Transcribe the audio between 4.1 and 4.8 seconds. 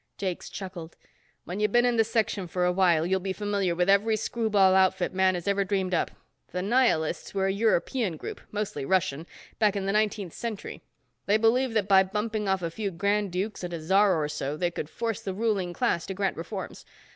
screwball